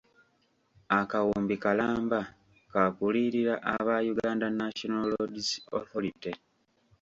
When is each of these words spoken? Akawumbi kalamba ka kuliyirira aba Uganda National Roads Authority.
Akawumbi 0.99 1.55
kalamba 1.63 2.19
ka 2.71 2.83
kuliyirira 2.97 3.53
aba 3.75 3.95
Uganda 4.11 4.47
National 4.61 5.03
Roads 5.13 5.47
Authority. 5.77 6.31